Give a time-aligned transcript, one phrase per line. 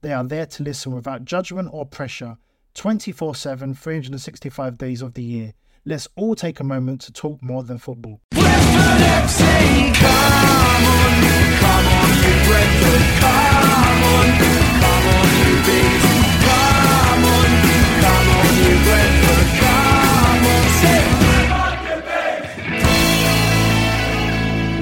[0.00, 2.38] They are there to listen without judgment or pressure
[2.74, 5.54] 24 7, 365 days of the year.
[5.84, 8.20] Let's all take a moment to talk more than football.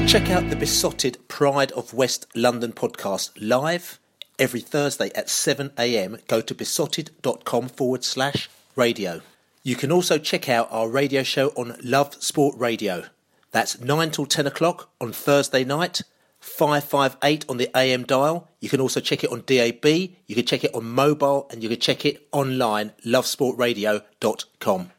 [0.07, 3.99] Check out the Beesotted Pride of West London podcast live
[4.39, 6.27] every Thursday at 7am.
[6.27, 9.21] Go to beesotted.com forward slash radio.
[9.63, 13.05] You can also check out our radio show on LoveSport Radio.
[13.51, 16.03] That's 9 till 10 o'clock on Thursday night,
[16.41, 18.49] 558 on the AM dial.
[18.61, 21.69] You can also check it on DAB, you can check it on mobile, and you
[21.69, 24.91] can check it online, lovesportradio.com.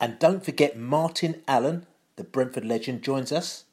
[0.00, 3.64] And don't forget Martin Allen, the Brentford legend, joins us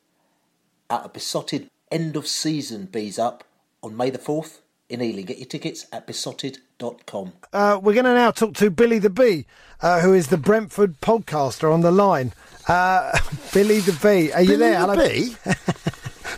[0.90, 3.44] at a Beesotted end of season bees up
[3.82, 5.26] on May the 4th in Ealing.
[5.26, 7.34] Get your tickets at beesotted.com.
[7.54, 9.46] Uh, we're going to now talk to Billy the Bee,
[9.82, 12.34] uh, who is the Brentford podcaster on the line.
[12.68, 13.18] Uh,
[13.54, 14.74] Billy the Bee, are you Billy there?
[14.74, 15.36] the Hello, Bee?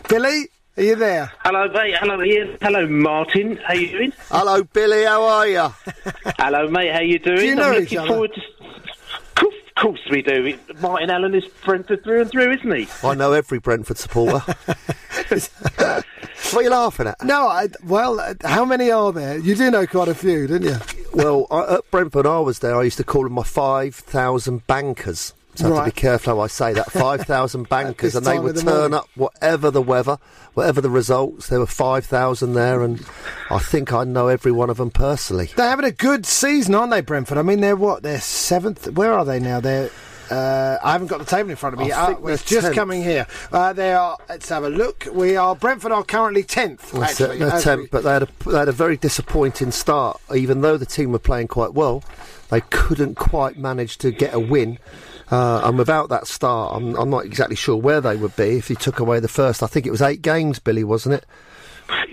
[0.08, 1.32] Billy, are you there?
[1.44, 1.94] Hello, mate.
[1.98, 2.56] Hello, Ian.
[2.60, 3.56] Hello, Martin.
[3.56, 4.12] How you doing?
[4.30, 5.04] Hello, Billy.
[5.04, 5.68] How are you?
[6.38, 6.92] Hello, mate.
[6.92, 7.38] How you doing?
[7.38, 8.08] Do you know I'm each looking other?
[8.08, 8.40] forward to.
[9.76, 10.58] Of course we do.
[10.80, 12.86] Martin Allen is Brentford through and through, isn't he?
[13.02, 14.42] I know every Brentford supporter.
[16.52, 17.22] What are you laughing at?
[17.22, 19.38] No, I, well, uh, how many are there?
[19.38, 20.76] You do know quite a few, didn't you?
[21.12, 22.76] Well, I, at Brentford, I was there.
[22.76, 25.34] I used to call them my five thousand bankers.
[25.56, 26.90] So I have to be careful how I say that.
[26.92, 28.94] Five thousand bankers, and they would the turn morning.
[28.94, 30.18] up whatever the weather,
[30.54, 31.48] whatever the results.
[31.48, 33.04] There were five thousand there, and
[33.50, 35.50] I think I know every one of them personally.
[35.56, 37.36] They're having a good season, aren't they, Brentford?
[37.36, 38.02] I mean, they're what?
[38.02, 38.92] They're seventh.
[38.92, 39.60] Where are they now?
[39.60, 39.90] They're.
[40.30, 41.90] Uh, I haven't got the table in front of me.
[41.92, 42.74] I Uh, think they're it's just 10th.
[42.74, 43.26] coming here.
[43.52, 44.16] Uh, they are.
[44.28, 45.06] Let's have a look.
[45.12, 45.56] We are.
[45.56, 46.92] Brentford are currently tenth.
[46.92, 50.20] That's Actually, they're tenth, we- but they had a they had a very disappointing start.
[50.34, 52.04] Even though the team were playing quite well,
[52.50, 54.78] they couldn't quite manage to get a win.
[55.32, 58.68] Uh, and without that start, I'm, I'm not exactly sure where they would be if
[58.68, 59.62] you took away the first.
[59.62, 61.24] I think it was eight games, Billy, wasn't it?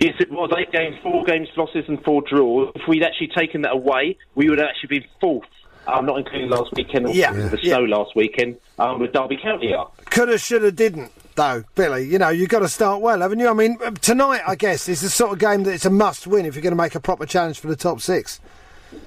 [0.00, 2.70] Yes, it was eight games, four games losses, and four draws.
[2.76, 5.46] If we'd actually taken that away, we would have actually been fourth.
[5.88, 7.32] Um, not including last weekend, Yeah.
[7.32, 7.76] the Yeah.
[7.76, 9.96] snow last weekend, um, with Derby County up.
[10.10, 12.04] Coulda, shoulda, didn't, though, Billy.
[12.04, 13.48] You know, you've got to start well, haven't you?
[13.48, 16.26] I mean, uh, tonight, I guess, is the sort of game that it's a must
[16.26, 18.38] win if you're going to make a proper challenge for the top six.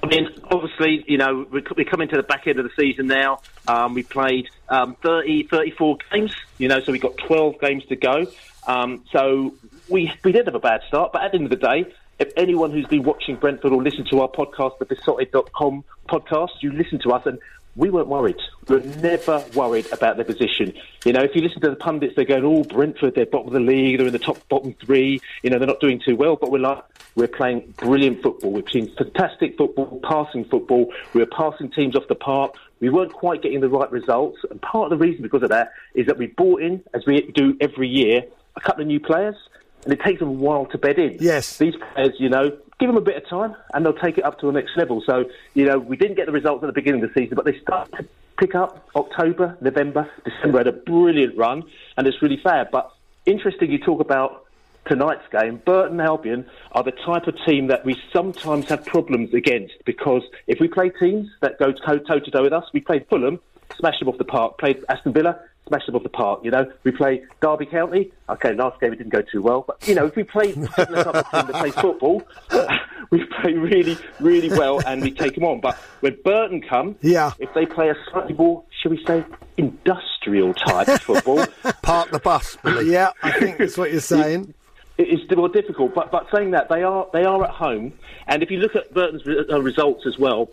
[0.02, 3.06] I mean, obviously, you know, we're, we're coming to the back end of the season
[3.06, 3.42] now.
[3.68, 7.96] Um, we played um, 30, 34 games, you know, so we've got 12 games to
[7.96, 8.26] go.
[8.66, 9.54] Um, so
[9.88, 12.32] we, we did have a bad start, but at the end of the day, if
[12.36, 17.00] anyone who's been watching Brentford or listened to our podcast, the beesotted.com podcast, you listen
[17.00, 17.38] to us and
[17.74, 18.36] we weren't worried.
[18.68, 20.74] We were never worried about their position.
[21.04, 23.54] You know, if you listen to the pundits, they're going, "Oh, Brentford, they're bottom of
[23.54, 23.98] the league.
[23.98, 25.20] They're in the top bottom three.
[25.42, 26.82] You know, they're not doing too well." But we're like,
[27.14, 28.52] we're playing brilliant football.
[28.52, 30.92] We've seen fantastic football, passing football.
[31.14, 32.54] We were passing teams off the park.
[32.80, 35.72] We weren't quite getting the right results, and part of the reason because of that
[35.94, 38.24] is that we bought in, as we do every year,
[38.54, 39.36] a couple of new players,
[39.84, 41.16] and it takes them a while to bed in.
[41.20, 41.58] Yes.
[41.58, 44.38] These players, you know, give them a bit of time and they'll take it up
[44.40, 45.02] to the next level.
[45.06, 45.24] So,
[45.54, 47.58] you know, we didn't get the results at the beginning of the season, but they
[47.60, 48.08] started to
[48.38, 51.64] pick up October, November, December had a brilliant run
[51.96, 52.68] and it's really fair.
[52.70, 52.92] But
[53.26, 54.46] interesting you talk about
[54.86, 55.62] tonight's game.
[55.64, 60.58] Burton Albion are the type of team that we sometimes have problems against because if
[60.60, 63.38] we play teams that go toe to toe with us, we played Fulham
[63.78, 64.58] smashed them off the park.
[64.58, 65.38] Played Aston Villa,
[65.68, 66.40] smashed them off the park.
[66.44, 68.12] You know, we play Derby County.
[68.28, 70.54] Okay, last game it didn't go too well, but you know, if we play a
[70.54, 72.22] team that plays football,
[73.10, 75.60] we play really, really well and we take them on.
[75.60, 77.32] But when Burton come, Yeah.
[77.38, 79.24] if they play a slightly more, shall we say,
[79.56, 81.44] industrial type of football,
[81.82, 82.90] Park the bus, Billy.
[82.92, 84.54] Yeah, I think that's what you're saying.
[84.98, 85.94] it's more difficult.
[85.94, 87.92] But but saying that they are they are at home,
[88.26, 90.48] and if you look at Burton's re- uh, results as well.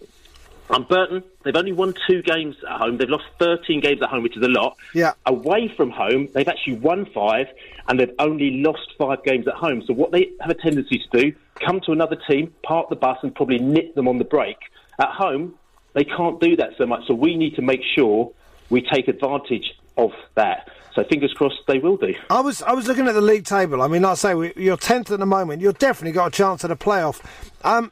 [0.69, 2.97] Um, Burton, they've only won two games at home.
[2.97, 4.77] They've lost 13 games at home, which is a lot.
[4.93, 5.13] Yeah.
[5.25, 7.47] Away from home, they've actually won five,
[7.87, 9.83] and they've only lost five games at home.
[9.87, 11.35] So what they have a tendency to do,
[11.65, 14.57] come to another team, park the bus, and probably nip them on the break.
[14.99, 15.55] At home,
[15.93, 17.07] they can't do that so much.
[17.07, 18.31] So we need to make sure
[18.69, 20.69] we take advantage of that.
[20.93, 22.13] So fingers crossed they will do.
[22.29, 23.81] I was I was looking at the league table.
[23.81, 25.61] I mean, like I say, we, you're tenth at the moment.
[25.61, 27.21] You've definitely got a chance at a playoff.
[27.63, 27.91] Um,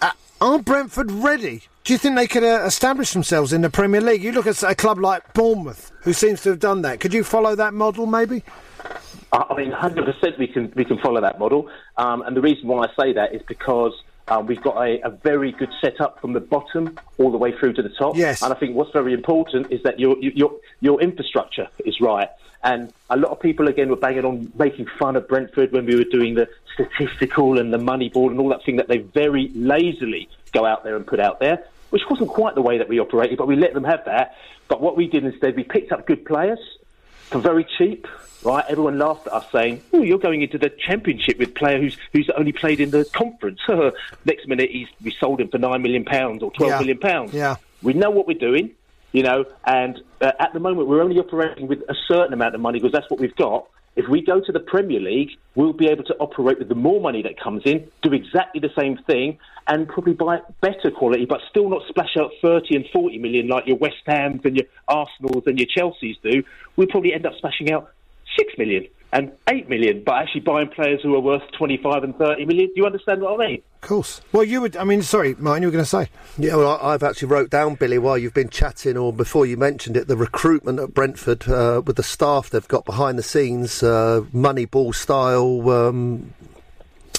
[0.00, 1.62] uh, are Brentford ready?
[1.84, 4.22] Do you think they could uh, establish themselves in the Premier League?
[4.22, 7.00] You look at a club like Bournemouth, who seems to have done that.
[7.00, 8.42] Could you follow that model, maybe?
[9.32, 11.68] I mean, 100% we can we can follow that model.
[11.96, 13.92] Um, and the reason why I say that is because
[14.28, 17.74] um, we've got a, a very good setup from the bottom all the way through
[17.74, 18.16] to the top.
[18.16, 18.42] Yes.
[18.42, 22.28] And I think what's very important is that your your your infrastructure is right.
[22.64, 25.94] And a lot of people again were banging on making fun of Brentford when we
[25.94, 29.48] were doing the statistical and the money ball and all that thing that they very
[29.54, 32.98] lazily go out there and put out there, which wasn't quite the way that we
[32.98, 34.36] operated, but we let them have that.
[34.68, 36.58] But what we did instead, we picked up good players
[37.30, 38.06] for very cheap,
[38.42, 38.64] right?
[38.68, 41.96] Everyone laughed at us saying, "Oh, you're going into the championship with a player who's
[42.12, 43.60] who's only played in the conference."
[44.24, 46.78] Next minute, he's we sold him for nine million pounds or twelve Yeah.
[46.78, 47.32] million pounds.
[47.34, 47.56] Yeah.
[47.82, 48.70] we know what we're doing,
[49.12, 49.44] you know.
[49.66, 52.92] And uh, at the moment, we're only operating with a certain amount of money because
[52.92, 53.66] that's what we've got.
[53.96, 57.00] If we go to the Premier League, we'll be able to operate with the more
[57.00, 61.40] money that comes in, do exactly the same thing, and probably buy better quality, but
[61.48, 65.44] still not splash out 30 and 40 million like your West Hams and your Arsenals
[65.46, 66.44] and your Chelseas do.
[66.76, 67.90] We'll probably end up splashing out
[68.38, 68.86] 6 million
[69.16, 72.66] and 8 million, but actually buying players who are worth 25 and 30 million.
[72.66, 73.62] Do you understand what I mean?
[73.82, 74.20] Of course.
[74.30, 74.76] Well, you would.
[74.76, 76.10] I mean, sorry, Martin, you were going to say.
[76.36, 79.56] Yeah, well, I, I've actually wrote down, Billy, while you've been chatting or before you
[79.56, 83.82] mentioned it, the recruitment at Brentford uh, with the staff they've got behind the scenes,
[83.82, 86.34] uh, Moneyball style um,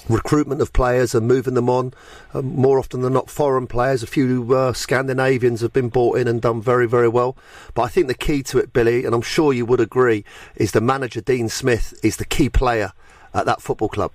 [0.09, 1.94] recruitment of players and moving them on.
[2.33, 4.04] Um, more often than not, foreign players.
[4.04, 7.38] A few uh, Scandinavians have been brought in and done very, very well.
[7.74, 10.24] But I think the key to it, Billy, and I'm sure you would agree,
[10.56, 12.94] is the manager, Dean Smith, is the key player
[13.33, 14.12] at that football club.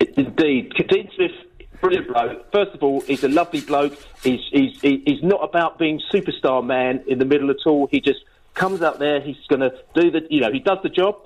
[0.00, 1.32] Indeed, Dean Smith,
[1.80, 2.50] brilliant bloke.
[2.52, 3.96] First of all, he's a lovely bloke.
[4.22, 7.88] He's he's he's not about being superstar man in the middle at all.
[7.90, 8.20] He just
[8.54, 9.20] comes out there.
[9.20, 11.22] He's going to do the you know he does the job.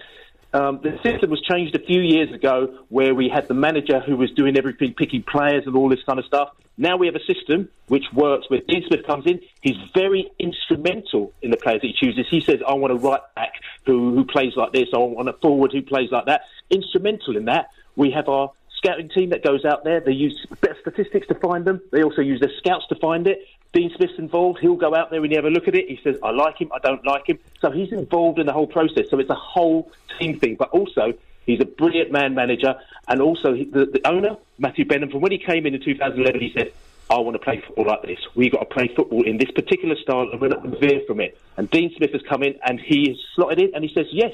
[0.53, 4.17] Um, the system was changed a few years ago where we had the manager who
[4.17, 6.51] was doing everything, picking players and all this kind of stuff.
[6.79, 9.41] Now we have a system which works where Dean Smith comes in.
[9.61, 12.27] He's very instrumental in the players he chooses.
[12.31, 13.53] He says, I want a right back
[13.85, 16.43] who, who plays like this, I want a forward who plays like that.
[16.71, 17.69] Instrumental in that.
[17.97, 18.53] We have our
[18.87, 20.01] scouting team that goes out there.
[20.01, 20.47] They use
[20.81, 21.81] statistics to find them.
[21.91, 23.41] They also use their scouts to find it.
[23.73, 24.61] Dean Smith's involved.
[24.61, 25.89] He'll go out there and have a look at it.
[25.89, 27.39] He says, I like him, I don't like him.
[27.61, 29.11] So he's involved in the whole process.
[29.11, 30.57] So it's a whole team thing.
[30.57, 31.13] But also,
[31.45, 32.77] he's a brilliant man manager.
[33.09, 36.41] And also, he, the, the owner, Matthew Benham, from when he came in in 2011,
[36.41, 36.73] he said,
[37.11, 38.19] I want to play football like this.
[38.35, 41.01] We've got to play football in this particular style and we're not going to veer
[41.07, 41.39] from it.
[41.57, 44.33] And Dean Smith has come in and he has slotted in and he says, yes,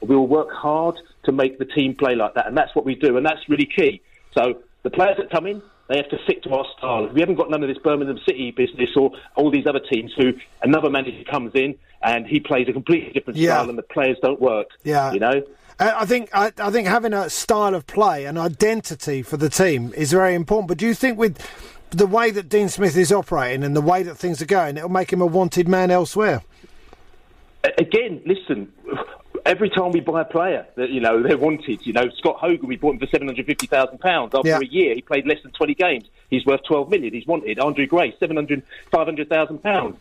[0.00, 2.46] we'll work hard to make the team play like that.
[2.46, 3.16] And that's what we do.
[3.16, 4.00] And that's really key.
[4.36, 7.06] So the players that come in, they have to fit to our style.
[7.08, 10.32] We haven't got none of this Birmingham City business or all these other teams who
[10.62, 13.54] another manager comes in and he plays a completely different Yeah.
[13.54, 14.68] style and the players don't work.
[14.82, 15.12] Yeah.
[15.12, 15.42] You know?
[15.78, 19.92] I think I, I think having a style of play, an identity for the team,
[19.94, 20.68] is very important.
[20.68, 21.38] But do you think with
[21.90, 24.88] the way that Dean Smith is operating and the way that things are going, it'll
[24.88, 26.42] make him a wanted man elsewhere?
[27.78, 28.72] Again, listen.
[29.46, 32.66] Every time we buy a player that you know they're wanted, you know Scott Hogan,
[32.68, 34.34] we bought him for seven hundred fifty thousand pounds.
[34.34, 34.58] After Yeah.
[34.60, 36.04] a year, he played less than twenty games.
[36.30, 37.14] He's worth twelve million.
[37.14, 37.60] He's wanted.
[37.60, 39.96] Andre Gray, seven hundred, five hundred thousand pounds.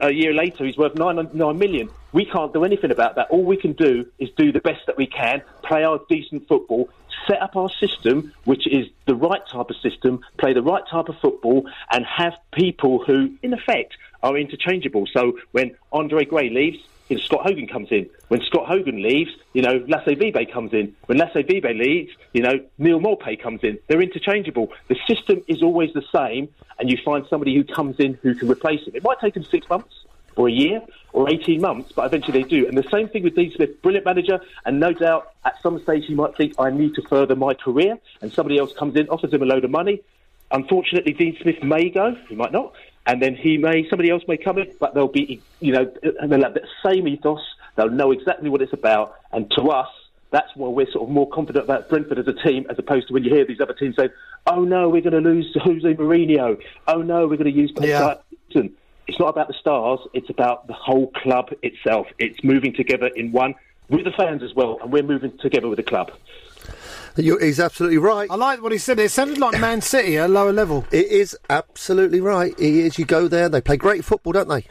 [0.00, 1.88] A year later, he's worth nine nine million.
[2.12, 3.28] We can't do anything about that.
[3.30, 6.88] All we can do is do the best that we can, play our decent football,
[7.26, 11.08] set up our system, which is the right type of system, play the right type
[11.08, 15.06] of football, and have people who, in effect, are interchangeable.
[15.12, 18.08] So when Andre Gray leaves, you know, Scott Hogan comes in.
[18.28, 20.94] When Scott Hogan leaves, you know, Lasse Vibe comes in.
[21.06, 23.78] When Lasse Vibe leaves, you know, Neal Maupay comes in.
[23.86, 24.72] They're interchangeable.
[24.88, 26.48] The system is always the same,
[26.78, 28.94] and you find somebody who comes in who can replace him.
[28.94, 29.94] It might take them six months
[30.36, 30.80] or a year
[31.12, 32.66] or 18 months, but eventually they do.
[32.68, 36.06] And the same thing with Dean Smith, brilliant manager, and no doubt at some stage
[36.06, 39.32] he might think, I need to further my career, and somebody else comes in, offers
[39.32, 40.00] him a load of money.
[40.50, 42.72] Unfortunately, Dean Smith may go, he might not,
[43.08, 46.30] and then he may, somebody else may come in, but they'll be, you know, and
[46.30, 47.40] they'll have the same ethos.
[47.74, 49.88] They'll know exactly what it's about, and to us,
[50.30, 53.14] that's why we're sort of more confident about Brentford as a team, as opposed to
[53.14, 54.10] when you hear these other teams saying,
[54.46, 56.60] "Oh no, we're going to lose Jose Mourinho.
[56.86, 58.16] Oh no, we're going to use." Yeah.
[59.06, 62.08] It's not about the stars; it's about the whole club itself.
[62.18, 63.54] It's moving together in one
[63.88, 66.12] with the fans as well, and we're moving together with the club.
[67.22, 68.30] You're, he's absolutely right.
[68.30, 68.98] I like what he said.
[68.98, 70.86] It sounded like Man City at a lower level.
[70.92, 72.58] It is absolutely right.
[72.58, 72.98] He is.
[72.98, 74.64] You go there, they play great football, don't they?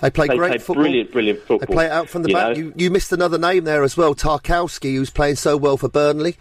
[0.00, 0.84] They play They great play football.
[0.84, 1.58] brilliant, brilliant football.
[1.58, 2.56] They play it out from the you back.
[2.56, 2.62] know.
[2.62, 6.36] You, you missed another name there as well, Tarkowski, who's playing so well for Burnley.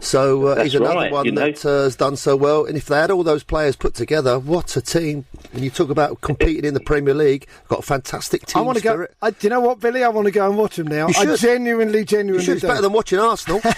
[0.00, 1.42] So uh, That's he's another right, one you know.
[1.50, 2.64] that uh, has done so well.
[2.64, 5.26] And if they had all those players put together, what a team!
[5.52, 8.78] And you talk about competing in the Premier League, got a fantastic team I want
[8.78, 9.06] to go.
[9.20, 10.02] I, do you know what, Billy?
[10.02, 11.08] I want to go and watch him now.
[11.08, 11.38] You I should.
[11.40, 12.56] genuinely, You genuinely should.
[12.56, 13.60] It's better than watching Arsenal.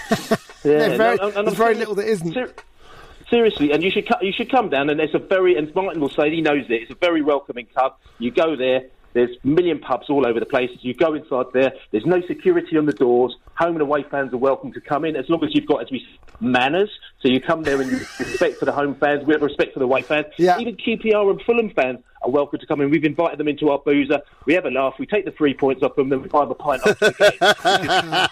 [0.65, 2.33] Yeah, very- and- and there's I'm very little that isn't.
[2.33, 2.53] ser-
[3.29, 4.89] seriously, and you should co- you should come down.
[4.89, 6.71] And there's a very and Martin will say he knows it.
[6.83, 7.97] It's a very welcoming club.
[8.17, 8.85] You go there.
[9.13, 10.69] There's a million pubs all over the place.
[10.81, 11.73] You go inside there.
[11.91, 13.35] There's no security on the doors.
[13.55, 15.91] Home and away fans are welcome to come in as long as you've got, as
[15.91, 16.05] we say,
[16.41, 16.89] manners.
[17.21, 19.25] So you come there and you respect for the home fans.
[19.25, 20.25] We have respect for the away fans.
[20.37, 20.57] Yeah.
[20.59, 22.89] Even QPR and Fulham fans are welcome to come in.
[22.89, 24.21] We've invited them into our boozer.
[24.45, 24.95] We have a laugh.
[24.97, 26.09] We take the three points off them.
[26.09, 28.29] Then we buy them a pint after the.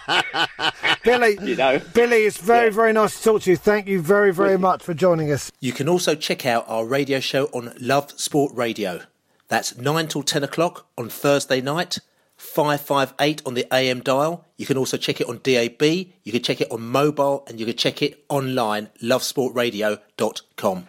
[1.04, 1.80] Billy, You know.
[1.94, 2.74] Billy, it's very, Yeah.
[2.74, 3.56] very nice to talk to you.
[3.56, 5.52] Thank you very, very much for joining us.
[5.60, 9.02] You can also check out our radio show on LoveSport Radio.
[9.52, 11.98] That's 9 till 10 o'clock on Thursday night,
[12.38, 14.46] 558 on the AM dial.
[14.56, 17.66] You can also check it on DAB, you can check it on mobile, and you
[17.66, 20.88] can check it online, lovesportradio.com.